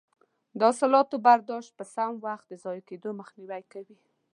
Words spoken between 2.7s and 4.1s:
کیدو مخنیوی کوي.